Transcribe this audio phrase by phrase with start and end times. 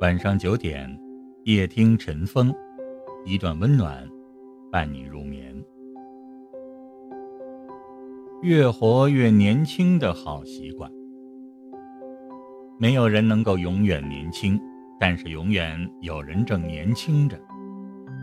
[0.00, 0.88] 晚上九点，
[1.44, 2.50] 夜听晨风，
[3.26, 4.08] 一段温暖，
[4.72, 5.54] 伴你入眠。
[8.40, 10.90] 越活越年轻的好习惯，
[12.78, 14.58] 没有人能够永远年轻，
[14.98, 17.38] 但是永远有人正年轻着。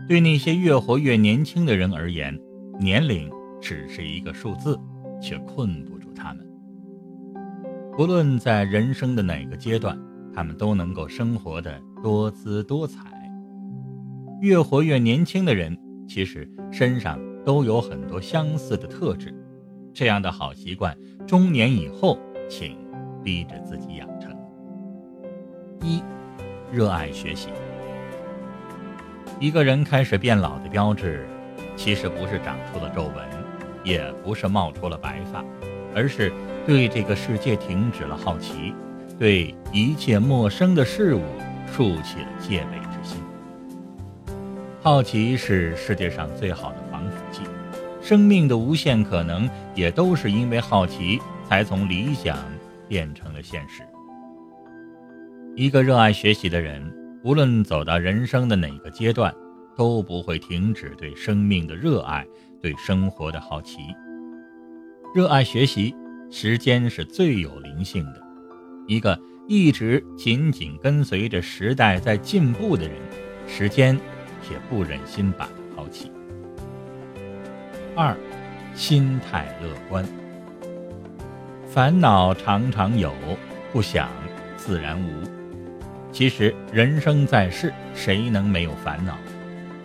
[0.08, 2.36] 对那些越活越年轻的人而言，
[2.80, 4.76] 年龄只是一个数字，
[5.22, 6.44] 却困不住他们。
[7.96, 9.96] 不论在人生的哪个阶段。
[10.34, 13.00] 他们都能够生活的多姿多彩。
[14.40, 19.34] 越活越年轻的人，其实身上都有很多相似的特质。
[19.92, 20.96] 这样的好习惯，
[21.26, 22.18] 中年以后
[22.48, 22.76] 请
[23.24, 24.32] 逼着自己养成。
[25.82, 26.00] 一，
[26.70, 27.48] 热爱学习。
[29.40, 31.26] 一个人开始变老的标志，
[31.74, 33.14] 其实不是长出了皱纹，
[33.82, 35.44] 也不是冒出了白发，
[35.94, 36.32] 而是
[36.64, 38.72] 对这个世界停止了好奇。
[39.18, 41.22] 对一切陌生的事物
[41.66, 43.20] 竖起了戒备之心。
[44.80, 47.40] 好奇是世界上最好的防腐剂，
[48.00, 52.38] 生命的无限可能也都是因为好奇才从理想
[52.88, 53.82] 变成了现实。
[55.56, 56.80] 一个热爱学习的人，
[57.24, 59.34] 无论走到人生的哪个阶段，
[59.76, 62.24] 都不会停止对生命的热爱，
[62.62, 63.78] 对生活的好奇。
[65.12, 65.92] 热爱学习，
[66.30, 68.27] 时间是最有灵性的。
[68.88, 72.96] 一个一直紧紧跟随着时代在进步的人，
[73.46, 73.94] 时间
[74.50, 76.10] 也不忍心把他抛弃。
[77.94, 78.16] 二，
[78.74, 80.02] 心态乐观。
[81.66, 83.12] 烦恼常常有，
[83.74, 84.08] 不想
[84.56, 85.28] 自然无。
[86.10, 89.18] 其实人生在世，谁能没有烦恼？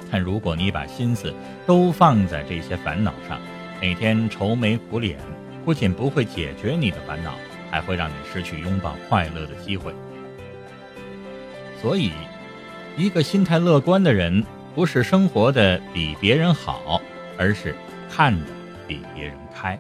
[0.09, 1.33] 但如果你把心思
[1.65, 3.37] 都放在这些烦恼上，
[3.81, 5.19] 每天愁眉苦脸，
[5.65, 7.33] 不仅不会解决你的烦恼。
[7.73, 9.91] 还会让你失去拥抱快乐的机会。
[11.81, 12.11] 所以，
[12.95, 14.43] 一个心态乐观的人，
[14.75, 17.02] 不是生活的比别人好，
[17.35, 17.73] 而是
[18.11, 18.45] 看得
[18.87, 19.80] 比别人开。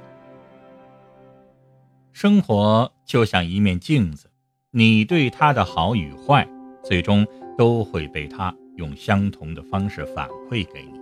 [2.13, 4.27] 生活就像一面镜子，
[4.71, 6.47] 你对他的好与坏，
[6.83, 10.99] 最终都会被他用相同的方式反馈给你。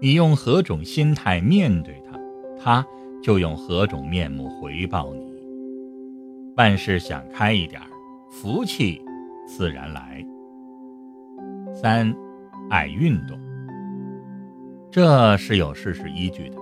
[0.00, 2.20] 你用何种心态面对他，
[2.62, 2.86] 他
[3.20, 5.33] 就用何种面目回报你。
[6.56, 7.82] 万事想开一点，
[8.30, 9.04] 福气
[9.44, 10.24] 自然来。
[11.74, 12.14] 三，
[12.70, 13.36] 爱运动，
[14.88, 16.56] 这是有事实依据的。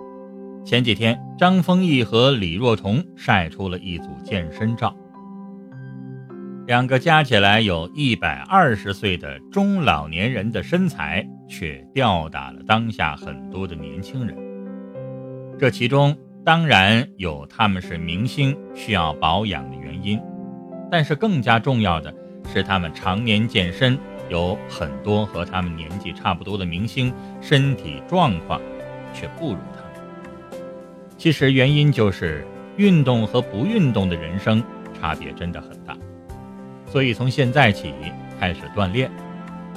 [0.64, 4.96] 前几天，张丰毅和李若彤晒出了一组健身照，
[6.66, 14.34] 两个加起来有一百二十岁的中老年人的身材，却吊打了当下很多的年轻人。
[15.58, 16.16] 这其中。
[16.44, 20.20] 当然有他们是明星需要保养的因，
[20.90, 22.12] 但是更加重要的
[22.52, 23.98] 是他们常年健身，
[24.28, 28.60] 有很多和他们年纪差不多的明星身体状况
[29.14, 30.60] 却不如他们。
[31.16, 32.46] 其实原因就是
[32.76, 34.62] 运动和不运动的人生
[35.00, 35.96] 差别真的很大，
[36.86, 37.94] 所以从现在起
[38.38, 39.10] 开始锻炼，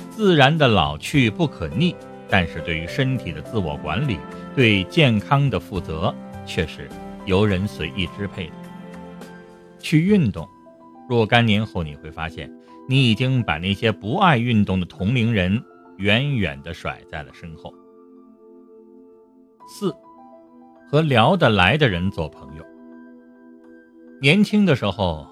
[0.10, 1.96] 自然的老去不可逆，
[2.30, 4.18] 但是对于身体的自我管理，
[4.56, 6.14] 对健康的负责。
[6.48, 6.88] 却是
[7.26, 8.54] 由人随意支配的。
[9.86, 10.50] 去运动，
[11.08, 12.52] 若干年后你会发现，
[12.90, 15.64] 你已经把那些不爱运动的同龄人
[15.98, 17.72] 远远地甩在了身后。
[19.68, 19.94] 四，
[20.90, 22.66] 和聊得来的人做朋友。
[24.20, 25.28] 年轻的时候，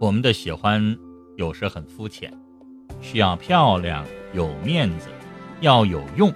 [0.00, 0.96] 我们的喜欢
[1.36, 2.32] 有时很肤浅，
[3.02, 5.08] 需要漂亮、有面子、
[5.60, 6.32] 要有用。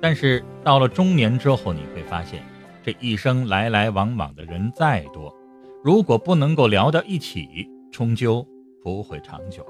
[0.00, 2.42] 但是到了中年之后，你会发现。
[2.82, 5.34] 这一生来来往往的人再多，
[5.84, 8.42] 如果不能够聊到一起，终究
[8.82, 9.62] 不会长久。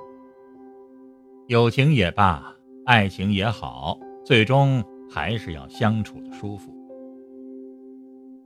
[1.48, 2.54] 友情也罢，
[2.84, 4.80] 爱情也好，最终
[5.10, 6.72] 还是要相处的舒服。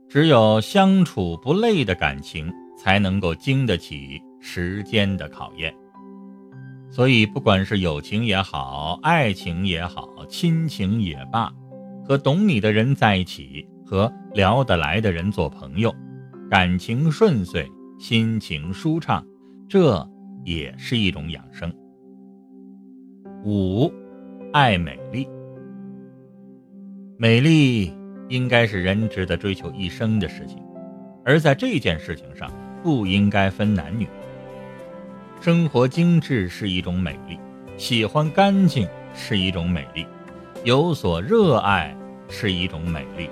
[0.07, 5.71] 只有相处不累的感情，才能够经得起时间的考验。
[6.89, 11.53] 所以，不管是友情也好，爱情也好，亲情也罢，
[12.03, 13.63] 和懂你的人在一起。
[13.85, 15.93] 和聊得来的人做朋友，
[16.49, 17.69] 感情顺遂，
[17.99, 19.23] 心情舒畅，
[19.67, 20.03] 这
[20.43, 21.71] 也是一种养生。
[23.45, 23.93] 五，
[24.51, 25.27] 爱美丽。
[27.17, 27.93] 美丽
[28.29, 30.57] 应该是人值得追求一生的事情，
[31.23, 34.07] 而在这件事情上，不应该分男女。
[35.39, 37.37] 生活精致是一种美丽，
[37.77, 40.03] 喜欢干净是一种美丽，
[40.63, 41.95] 有所热爱
[42.27, 43.29] 是一种美丽。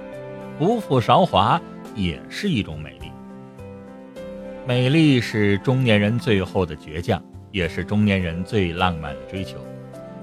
[0.59, 1.59] 不负韶华
[1.95, 2.95] 也是一种美。
[4.67, 7.23] 美丽是中年人最后的倔强，
[7.53, 7.69] 也。
[7.69, 9.57] 是中年人最浪漫的追求。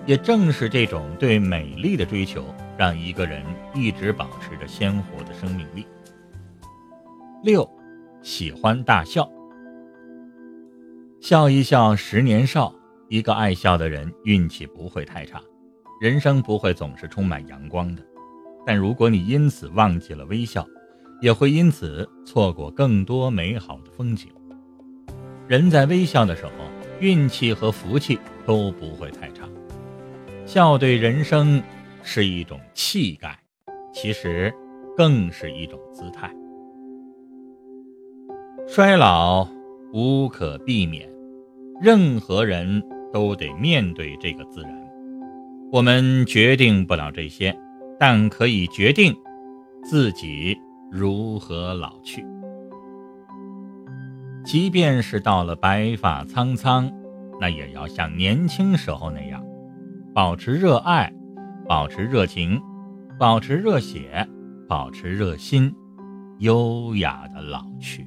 [0.05, 2.45] 也正是这种对美丽的追求，
[2.77, 3.43] 让一个人
[3.75, 5.87] 一直保持着鲜活的生命力。
[7.43, 7.67] 六，
[8.21, 9.27] 喜欢大笑，
[11.23, 12.71] 笑一笑十年少。
[13.09, 15.41] 一个爱笑的人，运气不会太差，
[16.03, 18.03] 人生不会总是充满阳光的。
[18.67, 20.67] 但如果你因此忘记了微笑，
[21.25, 24.29] 也会因此错过更多美好的风景。
[25.49, 26.51] 人在微笑的时候，
[27.01, 29.49] 运气和福气都不会太差。
[30.45, 31.63] 笑对人生
[32.03, 33.39] 是一种气概，
[33.91, 34.53] 其实
[34.95, 36.31] 更是一种姿态。
[38.69, 39.49] 衰老
[39.95, 41.11] 无可避免，
[41.81, 42.83] 任何人
[43.15, 44.79] 都得面对这个自然。
[45.73, 47.59] 我们决定不了这些，
[47.99, 49.17] 但可以决定
[49.83, 50.55] 自己
[50.97, 52.25] 如何老去。
[54.45, 56.89] 即便是到了白发苍苍，
[57.41, 59.45] 那也要像年轻时候那样。
[60.15, 61.13] 保持热爱，
[61.67, 62.63] 保持热情，
[63.19, 64.25] 保持热血，
[64.69, 65.75] 保持热心，
[66.39, 68.07] 优雅的老去。